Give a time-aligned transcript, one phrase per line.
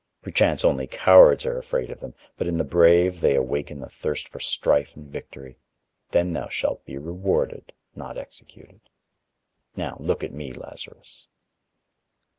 [0.23, 4.27] Perchance, only cowards are afraid of them, but in the brave they awake the thirst
[4.29, 5.59] for strife and victory;
[6.09, 8.81] then thou shalt be rewarded, not executed....
[9.75, 11.27] Now, look at me, Lazarus."